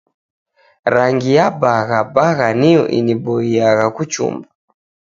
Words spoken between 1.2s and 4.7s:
ya bagha bagha niyo iniboiaa kuchumba.